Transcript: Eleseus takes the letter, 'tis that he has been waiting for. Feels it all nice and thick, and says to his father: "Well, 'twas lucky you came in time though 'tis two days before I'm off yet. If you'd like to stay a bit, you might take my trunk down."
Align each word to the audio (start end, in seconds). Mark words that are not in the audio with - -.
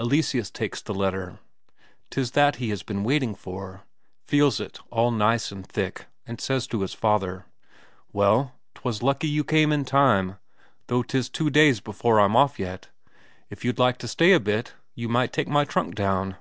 Eleseus 0.00 0.50
takes 0.50 0.80
the 0.80 0.94
letter, 0.94 1.38
'tis 2.08 2.30
that 2.30 2.56
he 2.56 2.70
has 2.70 2.82
been 2.82 3.04
waiting 3.04 3.34
for. 3.34 3.82
Feels 4.24 4.58
it 4.58 4.78
all 4.90 5.10
nice 5.10 5.52
and 5.52 5.66
thick, 5.66 6.06
and 6.24 6.40
says 6.40 6.66
to 6.66 6.80
his 6.80 6.94
father: 6.94 7.44
"Well, 8.10 8.54
'twas 8.74 9.02
lucky 9.02 9.28
you 9.28 9.44
came 9.44 9.72
in 9.72 9.84
time 9.84 10.38
though 10.86 11.02
'tis 11.02 11.28
two 11.28 11.50
days 11.50 11.80
before 11.80 12.20
I'm 12.20 12.34
off 12.36 12.58
yet. 12.58 12.88
If 13.50 13.66
you'd 13.66 13.78
like 13.78 13.98
to 13.98 14.08
stay 14.08 14.32
a 14.32 14.40
bit, 14.40 14.72
you 14.94 15.10
might 15.10 15.30
take 15.34 15.46
my 15.46 15.66
trunk 15.66 15.94
down." 15.94 16.36